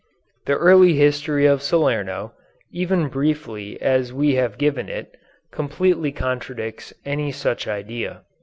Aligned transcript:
The 0.47 0.57
early 0.57 0.93
history 0.95 1.45
of 1.45 1.61
Salerno, 1.61 2.33
even 2.71 3.07
briefly 3.07 3.79
as 3.83 4.11
we 4.11 4.33
have 4.33 4.57
given 4.57 4.89
it, 4.89 5.15
completely 5.51 6.11
contradicts 6.11 6.91
any 7.05 7.31
such 7.31 7.67
idea. 7.67 8.23